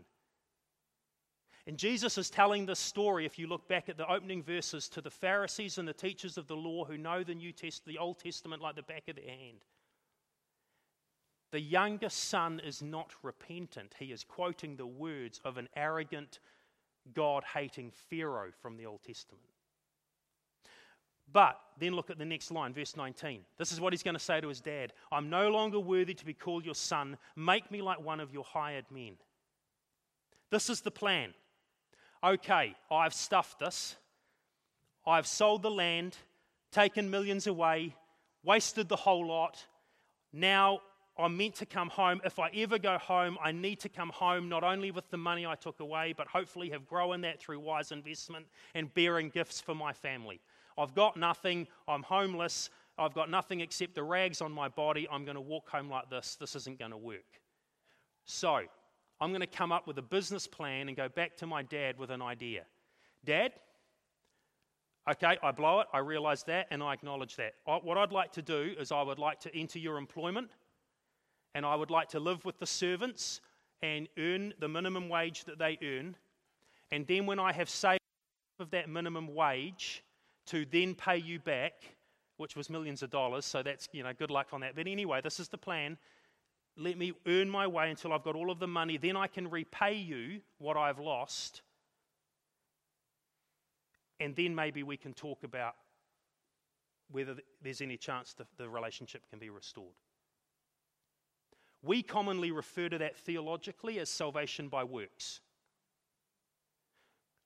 [1.70, 5.00] And Jesus is telling this story, if you look back at the opening verses, to
[5.00, 8.18] the Pharisees and the teachers of the law who know the New Test- the Old
[8.18, 9.58] Testament like the back of their hand.
[11.52, 13.94] The youngest son is not repentant.
[14.00, 16.40] He is quoting the words of an arrogant,
[17.14, 19.44] God hating Pharaoh from the Old Testament.
[21.32, 23.42] But then look at the next line, verse 19.
[23.58, 26.24] This is what he's going to say to his dad I'm no longer worthy to
[26.24, 27.16] be called your son.
[27.36, 29.18] Make me like one of your hired men.
[30.50, 31.32] This is the plan.
[32.22, 33.96] Okay, I've stuffed this.
[35.06, 36.16] I've sold the land,
[36.70, 37.96] taken millions away,
[38.44, 39.64] wasted the whole lot.
[40.32, 40.80] Now
[41.18, 42.20] I'm meant to come home.
[42.24, 45.46] If I ever go home, I need to come home not only with the money
[45.46, 49.74] I took away, but hopefully have grown that through wise investment and bearing gifts for
[49.74, 50.40] my family.
[50.78, 51.68] I've got nothing.
[51.88, 52.70] I'm homeless.
[52.98, 55.08] I've got nothing except the rags on my body.
[55.10, 56.36] I'm going to walk home like this.
[56.36, 57.40] This isn't going to work.
[58.24, 58.62] So,
[59.20, 61.98] I'm going to come up with a business plan and go back to my dad
[61.98, 62.64] with an idea.
[63.24, 63.52] Dad,
[65.10, 65.88] okay, I blow it.
[65.92, 67.54] I realize that and I acknowledge that.
[67.64, 70.50] What I'd like to do is I would like to enter your employment
[71.54, 73.40] and I would like to live with the servants
[73.82, 76.16] and earn the minimum wage that they earn.
[76.90, 78.00] And then when I have saved
[78.58, 80.02] of that minimum wage
[80.46, 81.72] to then pay you back,
[82.36, 84.74] which was millions of dollars, so that's, you know, good luck on that.
[84.74, 85.98] But anyway, this is the plan.
[86.76, 88.96] Let me earn my way until I've got all of the money.
[88.96, 91.62] Then I can repay you what I've lost.
[94.18, 95.74] And then maybe we can talk about
[97.10, 99.94] whether there's any chance the relationship can be restored.
[101.82, 105.40] We commonly refer to that theologically as salvation by works.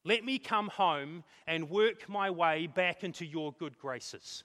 [0.05, 4.45] Let me come home and work my way back into your good graces.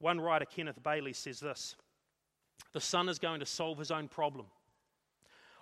[0.00, 1.76] One writer, Kenneth Bailey, says this
[2.72, 4.46] The son is going to solve his own problem.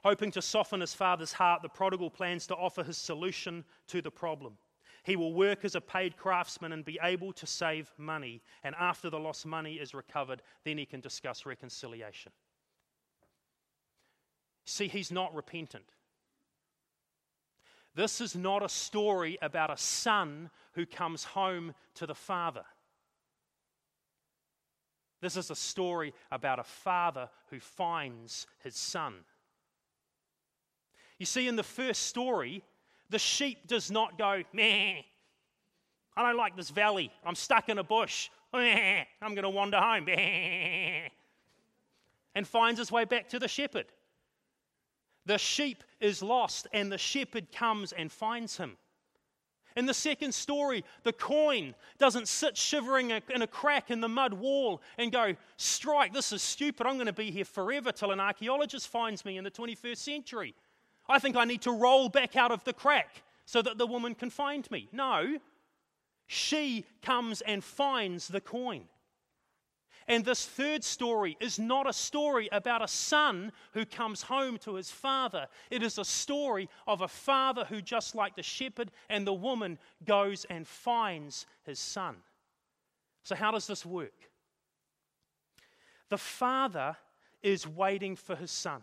[0.04, 4.10] Hoping to soften his father's heart, the prodigal plans to offer his solution to the
[4.10, 4.56] problem.
[5.02, 8.42] He will work as a paid craftsman and be able to save money.
[8.64, 12.32] And after the lost money is recovered, then he can discuss reconciliation.
[14.64, 15.84] See, he's not repentant.
[17.94, 22.64] This is not a story about a son who comes home to the father.
[25.20, 29.14] This is a story about a father who finds his son.
[31.18, 32.62] You see, in the first story,
[33.08, 35.02] the sheep does not go, meh,
[36.16, 37.10] I don't like this valley.
[37.24, 38.30] I'm stuck in a bush.
[38.52, 40.06] Meh, I'm going to wander home.
[40.06, 41.08] Meh,
[42.34, 43.86] and finds his way back to the shepherd.
[45.24, 48.76] The sheep is lost, and the shepherd comes and finds him.
[49.76, 54.32] In the second story, the coin doesn't sit shivering in a crack in the mud
[54.32, 56.86] wall and go, Strike, this is stupid.
[56.86, 60.54] I'm going to be here forever till an archaeologist finds me in the 21st century.
[61.08, 64.14] I think I need to roll back out of the crack so that the woman
[64.14, 64.88] can find me.
[64.92, 65.38] No,
[66.26, 68.84] she comes and finds the coin.
[70.08, 74.74] And this third story is not a story about a son who comes home to
[74.74, 75.48] his father.
[75.68, 79.78] It is a story of a father who, just like the shepherd and the woman,
[80.04, 82.16] goes and finds his son.
[83.24, 84.30] So, how does this work?
[86.08, 86.96] The father
[87.42, 88.82] is waiting for his son.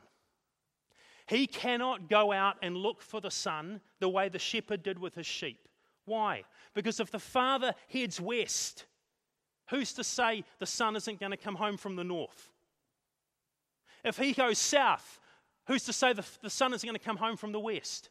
[1.25, 5.15] He cannot go out and look for the son the way the shepherd did with
[5.15, 5.69] his sheep.
[6.05, 6.43] Why?
[6.73, 8.85] Because if the father heads west,
[9.73, 12.51] Who's to say the son isn't going to come home from the north?
[14.03, 15.19] If he goes south,
[15.65, 18.09] who's to say the, the son isn't going to come home from the west?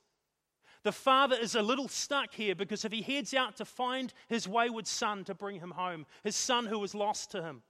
[0.83, 4.48] The father is a little stuck here because if he heads out to find his
[4.48, 7.62] wayward son to bring him home, his son who was lost to him,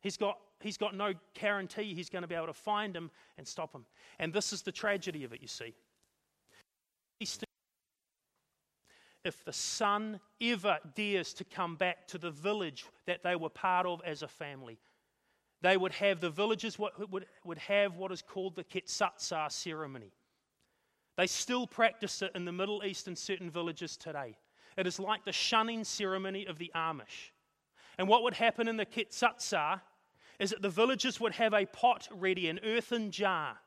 [0.00, 3.46] he's got, he's got no guarantee he's going to be able to find him and
[3.46, 3.84] stop him.
[4.18, 5.74] And this is the tragedy of it, you see
[9.24, 13.86] if the son ever dares to come back to the village that they were part
[13.86, 14.78] of as a family.
[15.62, 16.92] They would have the villagers would,
[17.44, 20.12] would, have what is called the Kitsatsa ceremony.
[21.16, 24.36] They still practice it in the Middle East in certain villages today.
[24.78, 27.32] It is like the shunning ceremony of the Amish.
[27.98, 29.82] And what would happen in the Kitsatsa
[30.38, 33.58] is that the villagers would have a pot ready, an earthen jar,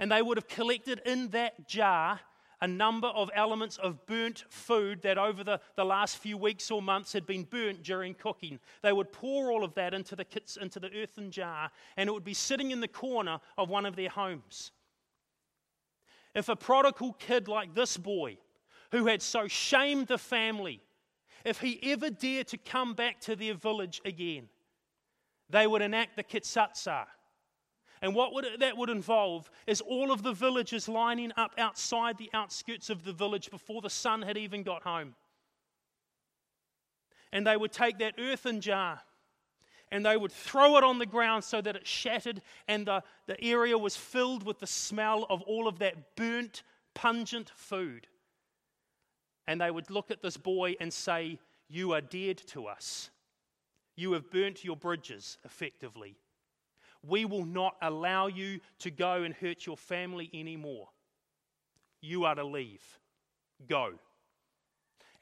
[0.00, 2.18] and they would have collected in that jar
[2.64, 6.80] a number of elements of burnt food that over the, the last few weeks or
[6.80, 8.58] months had been burnt during cooking.
[8.80, 12.12] They would pour all of that into the, kits, into the earthen jar, and it
[12.14, 14.72] would be sitting in the corner of one of their homes.
[16.34, 18.38] If a prodigal kid like this boy,
[18.92, 20.80] who had so shamed the family,
[21.44, 24.48] if he ever dared to come back to their village again,
[25.50, 27.04] they would enact the kitsatsa,
[28.04, 32.28] and what would, that would involve is all of the villagers lining up outside the
[32.34, 35.14] outskirts of the village before the son had even got home.
[37.32, 39.00] And they would take that earthen jar
[39.90, 43.42] and they would throw it on the ground so that it shattered and the, the
[43.42, 46.62] area was filled with the smell of all of that burnt,
[46.92, 48.06] pungent food.
[49.46, 51.38] And they would look at this boy and say,
[51.70, 53.08] You are dead to us.
[53.96, 56.18] You have burnt your bridges effectively.
[57.06, 60.88] We will not allow you to go and hurt your family anymore.
[62.00, 62.82] You are to leave.
[63.68, 63.94] Go.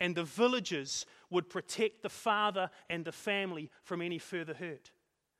[0.01, 4.91] And the villagers would protect the father and the family from any further hurt.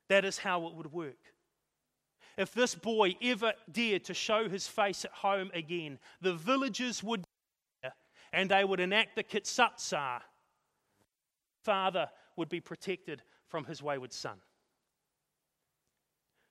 [0.09, 1.33] That is how it would work.
[2.37, 7.25] If this boy ever dared to show his face at home again, the villagers would
[8.33, 10.21] and they would enact the kitsatsa.
[11.63, 14.39] Father would be protected from his wayward son.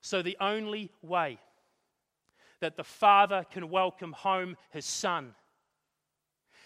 [0.02, 1.38] So, the only way
[2.60, 5.36] that the father can welcome home his son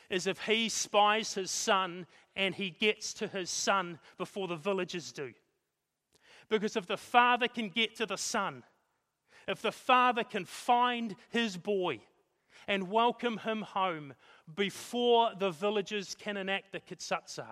[0.10, 5.12] is if he spies his son and he gets to his son before the villagers
[5.12, 5.34] do.
[6.50, 8.64] Because if the father can get to the son,
[9.48, 12.00] if the father can find his boy
[12.68, 14.14] and welcome him home
[14.56, 17.48] before the villagers can enact the kitsatsa,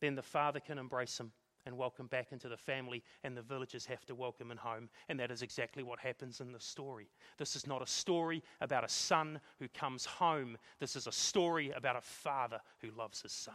[0.00, 1.32] then the father can embrace him
[1.66, 4.88] and welcome back into the family, and the villagers have to welcome him home.
[5.08, 7.08] And that is exactly what happens in the story.
[7.38, 11.70] This is not a story about a son who comes home, this is a story
[11.70, 13.54] about a father who loves his son.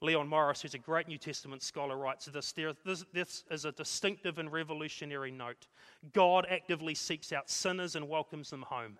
[0.00, 2.54] Leon Morris, who's a great New Testament scholar, writes this,
[2.84, 5.66] this, this is a distinctive and revolutionary note.
[6.12, 8.98] God actively seeks out sinners and welcomes them home.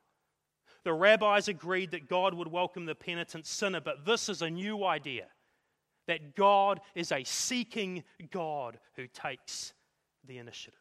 [0.83, 4.85] The rabbis agreed that God would welcome the penitent sinner, but this is a new
[4.85, 5.26] idea
[6.09, 9.75] that God is a seeking God who takes
[10.27, 10.81] the initiative.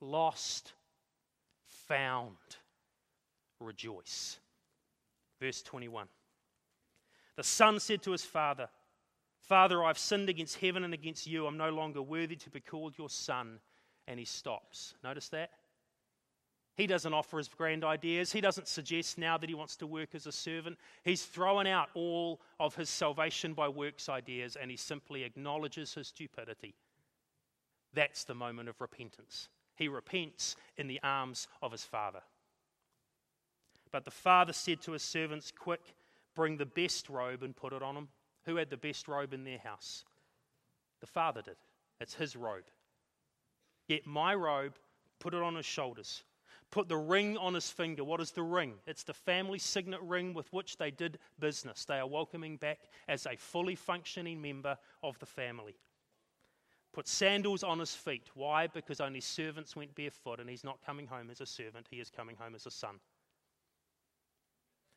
[0.00, 0.74] Lost,
[1.66, 2.36] found,
[3.58, 4.38] rejoice.
[5.40, 6.06] Verse 21.
[7.36, 8.68] The son said to his father,
[9.40, 11.46] Father, I've sinned against heaven and against you.
[11.46, 13.58] I'm no longer worthy to be called your son.
[14.06, 14.94] And he stops.
[15.02, 15.50] Notice that?
[16.76, 18.32] He doesn't offer his grand ideas.
[18.32, 20.76] He doesn't suggest now that he wants to work as a servant.
[21.04, 26.08] He's thrown out all of his salvation by works ideas and he simply acknowledges his
[26.08, 26.74] stupidity.
[27.92, 29.48] That's the moment of repentance.
[29.76, 32.22] He repents in the arms of his father.
[33.92, 35.94] But the father said to his servants, Quick,
[36.34, 38.08] bring the best robe and put it on him.
[38.46, 40.04] Who had the best robe in their house?
[41.00, 41.56] The father did.
[42.00, 42.64] It's his robe.
[43.88, 44.74] Get my robe,
[45.20, 46.24] put it on his shoulders.
[46.74, 48.02] Put the ring on his finger.
[48.02, 48.74] What is the ring?
[48.84, 51.84] It's the family signet ring with which they did business.
[51.84, 55.76] They are welcoming back as a fully functioning member of the family.
[56.92, 58.28] Put sandals on his feet.
[58.34, 58.66] Why?
[58.66, 62.10] Because only servants went barefoot, and he's not coming home as a servant, he is
[62.10, 62.98] coming home as a son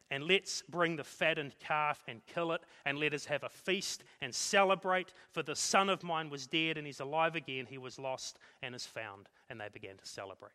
[0.09, 4.05] and let's bring the fattened calf and kill it, and let us have a feast
[4.21, 5.11] and celebrate.
[5.31, 7.65] For the son of mine was dead and he's alive again.
[7.69, 9.27] He was lost and is found.
[9.49, 10.53] And they began to celebrate.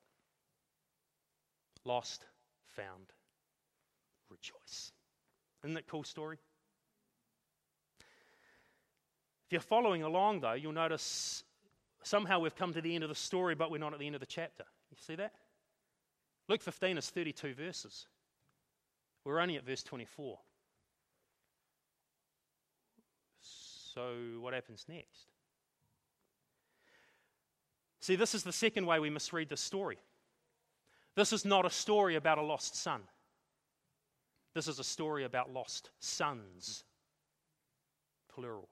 [1.85, 2.25] Lost,
[2.67, 3.13] found,
[4.31, 4.93] rejoice.
[5.65, 6.39] Isn't that cool story?
[9.47, 11.45] If you're following along, though, you'll notice
[12.03, 14.15] somehow we've come to the end of the story, but we're not at the end
[14.15, 14.65] of the chapter.
[14.91, 15.33] You see that?
[16.49, 18.07] Luke 15 is 32 verses.
[19.25, 20.39] We're only at verse 24.
[23.41, 25.31] So, what happens next?
[28.01, 29.99] See, this is the second way we misread this story.
[31.15, 33.03] This is not a story about a lost son.
[34.55, 36.85] This is a story about lost sons,
[38.33, 38.69] plural.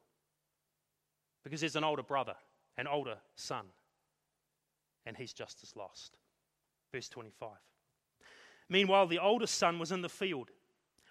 [1.43, 2.34] Because there's an older brother,
[2.76, 3.66] an older son,
[5.07, 6.16] and he's just as lost.
[6.93, 7.51] Verse 25.
[8.68, 10.51] Meanwhile, the oldest son was in the field.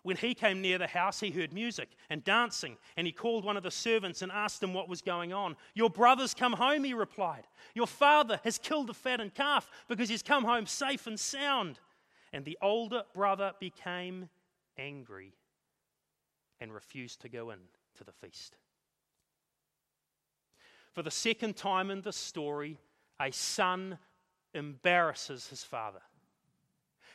[0.04, 3.58] When he came near the house, he heard music and dancing, and he called one
[3.58, 5.58] of the servants and asked him what was going on.
[5.74, 7.48] Your brother's come home, he replied.
[7.74, 11.80] Your father has killed the fattened calf because he's come home safe and sound.
[12.32, 14.30] And the older brother became
[14.78, 15.34] angry
[16.62, 17.60] and refused to go in
[17.98, 18.56] to the feast.
[20.94, 22.78] For the second time in this story,
[23.20, 23.98] a son
[24.54, 26.02] embarrasses his father.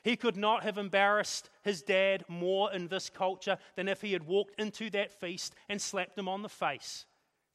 [0.05, 4.27] He could not have embarrassed his dad more in this culture than if he had
[4.27, 7.07] walked into that feast and slapped him on the face,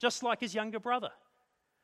[0.01, 1.11] just like his younger brother.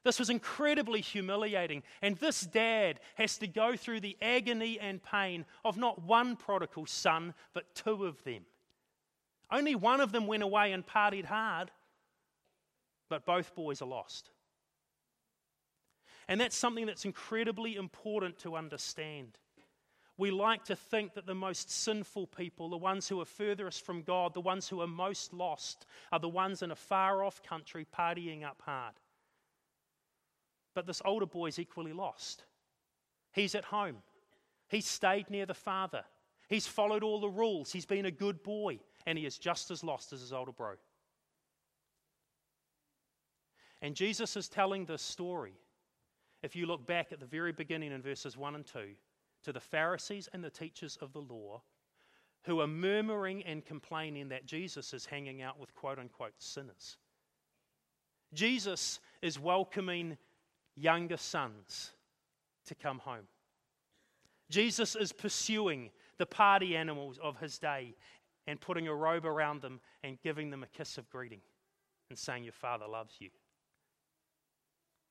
[0.04, 1.84] This was incredibly humiliating.
[2.02, 6.88] And this dad has to go through the agony and pain of not one prodigal
[6.88, 8.46] son, but two of them.
[9.52, 11.70] Only one of them went away and partied hard,
[13.08, 14.32] but both boys are lost.
[16.28, 19.38] And that's something that's incredibly important to understand
[20.18, 24.02] we like to think that the most sinful people, the ones who are furthest from
[24.02, 27.86] God, the ones who are most lost, are the ones in a far off country
[27.94, 28.94] partying up hard.
[30.74, 32.44] But this older boy is equally lost.
[33.34, 33.98] He's at home,
[34.70, 36.06] he's stayed near the father,
[36.48, 39.84] he's followed all the rules, he's been a good boy, and he is just as
[39.84, 40.76] lost as his older bro.
[43.82, 45.54] And Jesus is telling this story.
[46.42, 48.90] If you look back at the very beginning in verses 1 and 2,
[49.46, 51.62] to the Pharisees and the teachers of the law
[52.44, 56.98] who are murmuring and complaining that Jesus is hanging out with quote unquote sinners.
[58.34, 60.18] Jesus is welcoming
[60.76, 61.92] younger sons
[62.66, 63.28] to come home.
[64.50, 67.96] Jesus is pursuing the party animals of his day
[68.48, 71.42] and putting a robe around them and giving them a kiss of greeting
[72.10, 73.30] and saying, Your father loves you.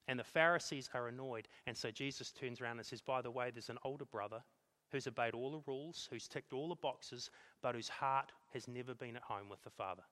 [0.07, 1.49] And the Pharisees are annoyed.
[1.67, 4.43] And so Jesus turns around and says, By the way, there's an older brother
[4.91, 7.31] who's obeyed all the rules, who's ticked all the boxes,
[7.63, 10.03] but whose heart has never been at home with the Father.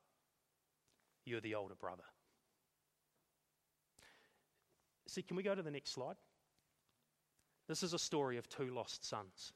[1.25, 2.03] You're the older brother.
[5.07, 6.17] See, can we go to the next slide?
[7.69, 9.53] This is a story of two lost sons.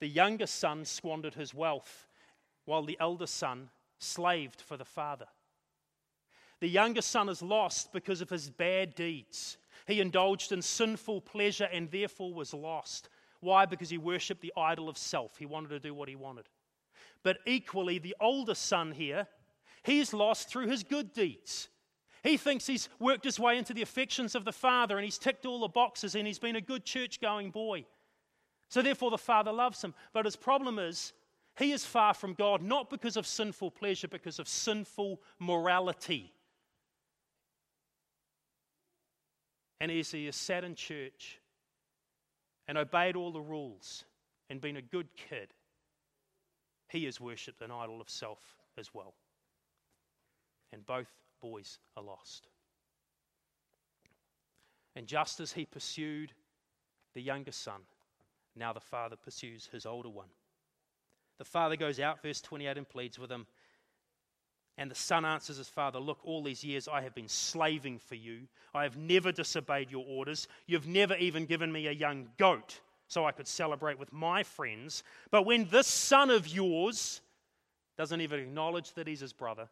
[0.00, 2.08] The younger son squandered his wealth,
[2.64, 3.68] while the elder son
[3.98, 5.26] slaved for the father.
[6.60, 9.58] The younger son is lost because of his bad deeds.
[9.86, 13.08] He indulged in sinful pleasure and therefore was lost.
[13.40, 13.66] Why?
[13.66, 15.36] Because he worshipped the idol of self.
[15.36, 16.48] He wanted to do what he wanted.
[17.22, 19.26] But equally, the older son here,
[19.82, 21.68] he's lost through his good deeds.
[22.22, 25.44] He thinks he's worked his way into the affections of the father and he's ticked
[25.44, 27.84] all the boxes and he's been a good church going boy.
[28.68, 29.94] So therefore, the father loves him.
[30.12, 31.12] But his problem is,
[31.56, 36.33] he is far from God, not because of sinful pleasure, because of sinful morality.
[39.84, 41.38] And as he has sat in church
[42.66, 44.04] and obeyed all the rules
[44.48, 45.52] and been a good kid,
[46.88, 49.12] he has worshipped an idol of self as well.
[50.72, 51.10] And both
[51.42, 52.48] boys are lost.
[54.96, 56.32] And just as he pursued
[57.12, 57.82] the younger son,
[58.56, 60.30] now the father pursues his older one.
[61.36, 63.46] The father goes out, verse 28, and pleads with him
[64.76, 68.16] and the son answers his father, Look, all these years I have been slaving for
[68.16, 68.48] you.
[68.74, 70.48] I have never disobeyed your orders.
[70.66, 75.04] You've never even given me a young goat so I could celebrate with my friends.
[75.30, 77.20] But when this son of yours
[77.96, 79.68] doesn't even acknowledge that he's his brother,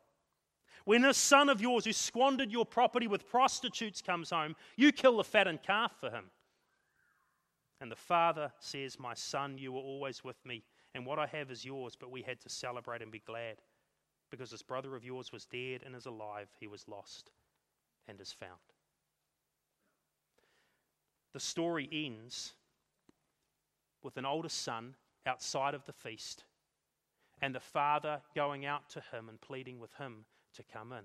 [0.85, 5.17] When this son of yours who squandered your property with prostitutes comes home, you kill
[5.17, 6.31] the fattened calf for him.
[7.81, 10.63] And the father says, My son, you were always with me,
[10.95, 13.57] and what I have is yours, but we had to celebrate and be glad,
[14.33, 17.31] because this brother of yours was dead and is alive, he was lost
[18.09, 18.51] and is found.
[21.35, 22.55] The story ends
[24.03, 24.95] with an older son
[25.27, 26.45] outside of the feast,
[27.43, 30.25] and the father going out to him and pleading with him
[30.57, 31.05] to come in.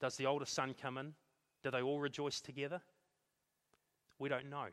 [0.00, 1.14] Does the older son come in?
[1.62, 2.82] Do they all rejoice together?
[4.18, 4.66] We don't know.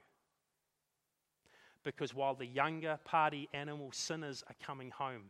[1.83, 5.29] Because while the younger party animal sinners are coming home,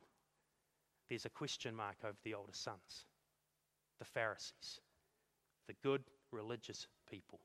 [1.10, 3.06] there's a question mark over the older sons,
[4.00, 4.80] the Pharisees,
[5.68, 7.40] the good religious people.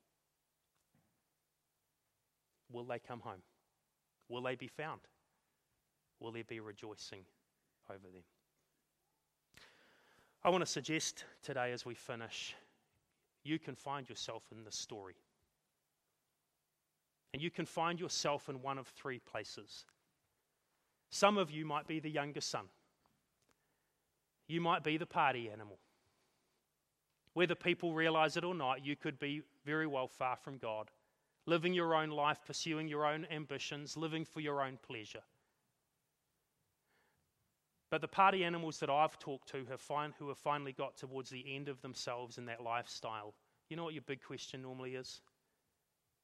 [2.72, 3.42] Will they come home?
[4.28, 5.00] Will they be found?
[6.20, 7.24] Will there be rejoicing
[7.88, 8.22] over them?
[10.42, 12.54] I want to suggest today as we finish,
[13.44, 15.16] you can find yourself in this story.
[17.32, 19.84] And you can find yourself in one of three places.
[21.10, 22.66] Some of you might be the younger son.
[24.50, 25.78] You might be the party animal.
[27.34, 30.90] Whether people realize it or not, you could be very well far from God,
[31.46, 35.22] living your own life, pursuing your own ambitions, living for your own pleasure.
[37.92, 41.30] But the party animals that I've talked to have find, who have finally got towards
[41.30, 43.34] the end of themselves in that lifestyle,
[43.68, 45.20] you know what your big question normally is?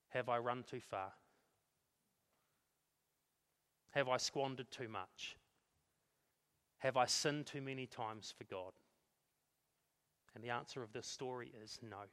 [0.08, 1.12] Have I run too far?
[3.90, 5.36] Have I squandered too much?
[6.78, 8.72] Have I sinned too many times for God?
[10.34, 12.04] And the answer of this story is no.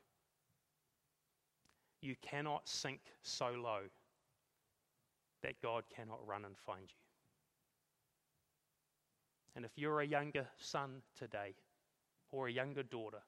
[2.01, 3.81] You cannot sink so low
[5.41, 6.95] that God cannot run and find you.
[9.55, 11.53] And if you're a younger son today
[12.31, 13.21] or a younger daughter,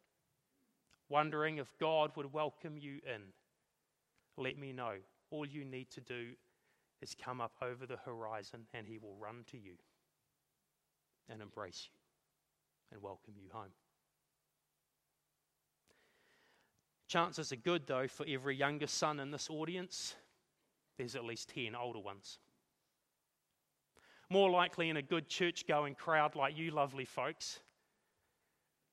[1.10, 3.22] wondering if God would welcome you in,
[4.38, 4.96] let me know.
[5.30, 6.30] All you need to do
[7.02, 9.74] is come up over the horizon and He will run to you
[11.30, 11.98] and embrace you
[12.92, 13.72] and welcome you home.
[17.08, 20.16] Chances are good, though, for every younger son in this audience,
[20.98, 22.40] there's at least 10 older ones.
[24.30, 27.60] More likely, in a good church going crowd like you, lovely folks,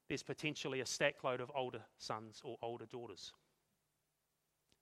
[0.08, 3.32] there's potentially a stack load of older sons or older daughters.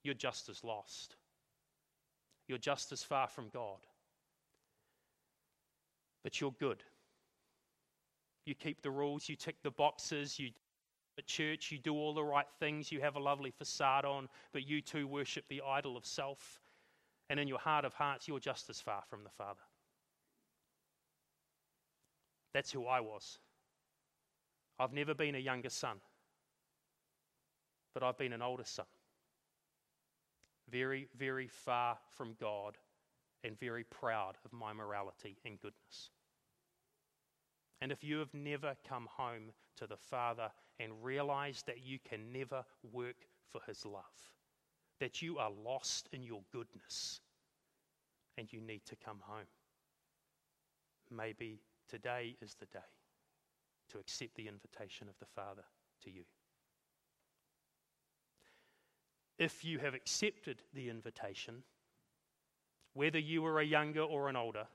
[0.02, 1.16] You're just as lost.
[2.48, 3.78] You're just as far from God.
[6.24, 6.82] But you're good.
[8.46, 10.50] You keep the rules, you tick the boxes, you
[11.18, 14.66] at church, you do all the right things, you have a lovely facade on, but
[14.66, 16.60] you too worship the idol of self.
[17.28, 19.60] And in your heart of hearts, you're just as far from the Father.
[22.52, 23.38] That's who I was.
[24.78, 25.98] I've never been a younger son,
[27.94, 28.86] but I've been an older son.
[30.70, 32.78] Very, very far from God
[33.44, 36.10] and very proud of my morality and goodness.
[37.80, 42.32] And if you have never come home to the Father and realized that you can
[42.32, 44.04] never work for His love,
[44.98, 47.20] that you are lost in your goodness
[48.36, 49.46] and you need to come home,
[51.10, 51.60] maybe
[51.90, 52.78] Today is the day
[53.88, 55.64] to accept the invitation of the Father
[56.04, 56.22] to you.
[59.36, 61.64] If you have accepted the invitation,
[62.94, 64.68] whether you are a younger or an older,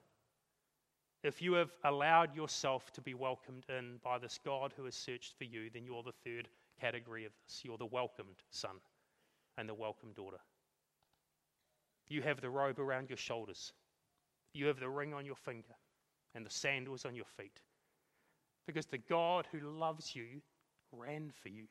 [1.25, 5.33] if you have allowed yourself to be welcomed in by this God who has searched
[5.37, 6.47] for you, then you're the third
[6.79, 7.61] category of this.
[7.63, 8.75] You're the welcomed son
[9.57, 10.37] and the welcomed daughter.
[12.07, 13.73] You have the robe around your shoulders,
[14.53, 15.73] you have the ring on your finger,
[16.35, 17.59] and the sandals on your feet.
[18.67, 20.41] Because the God who loves you
[20.91, 21.65] ran for you.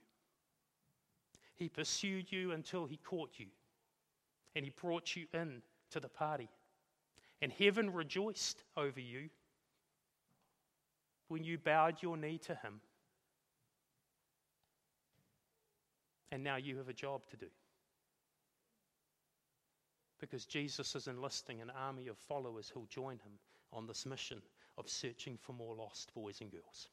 [1.54, 3.46] He pursued you until he caught you,
[4.56, 6.48] and he brought you in to the party.
[7.40, 9.28] And heaven rejoiced over you
[11.28, 12.80] when you bowed your knee to him.
[16.30, 17.46] And now you have a job to do.
[20.20, 23.32] Because Jesus is enlisting an army of followers who'll join him
[23.72, 24.40] on this mission
[24.78, 26.88] of searching for more lost boys and girls.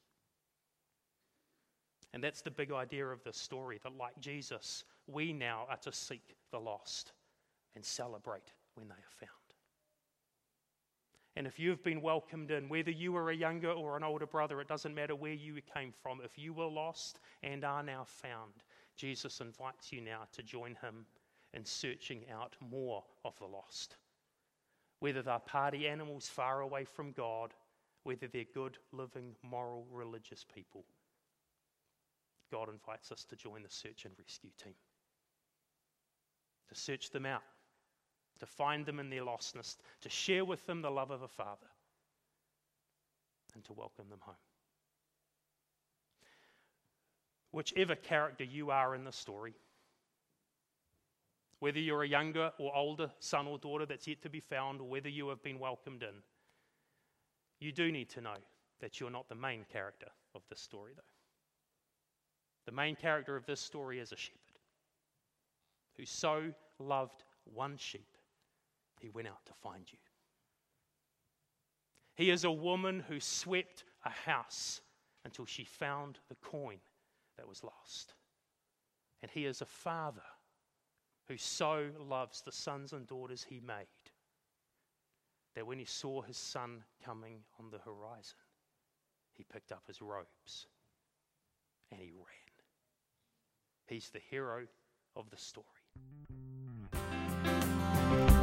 [2.13, 5.91] And that's the big idea of this story that, like Jesus, we now are to
[5.91, 7.13] seek the lost
[7.75, 9.40] and celebrate when they are found.
[11.35, 14.59] And if you've been welcomed in, whether you were a younger or an older brother,
[14.59, 18.53] it doesn't matter where you came from, if you were lost and are now found,
[18.97, 21.05] Jesus invites you now to join him
[21.53, 23.95] in searching out more of the lost.
[24.99, 27.53] Whether they're party animals far away from God
[28.03, 30.83] whether they're good, living, moral, religious people.
[32.51, 34.73] God invites us to join the search and rescue team.
[36.69, 37.43] To search them out,
[38.41, 41.67] to find them in their lostness, to share with them the love of a father,
[43.53, 44.35] and to welcome them home.
[47.51, 49.53] Whichever character you are in the story,
[51.59, 54.87] whether you're a younger or older son or daughter that's yet to be found, or
[54.87, 56.15] whether you have been welcomed in,
[57.59, 58.37] you do need to know
[58.79, 61.03] that you're not the main character of this story, though.
[62.65, 64.39] The main character of this story is a shepherd
[65.95, 67.23] who so loved
[67.53, 68.17] one sheep,
[69.01, 69.97] he went out to find you.
[72.15, 74.81] He is a woman who swept a house
[75.25, 76.77] until she found the coin
[77.37, 78.13] that was lost.
[79.21, 80.21] And he is a father
[81.27, 83.87] who so loves the sons and daughters he made
[85.55, 88.37] that when he saw his son coming on the horizon,
[89.33, 90.67] he picked up his robes
[91.91, 92.25] and he ran.
[93.87, 94.67] He's the hero
[95.15, 95.67] of the story.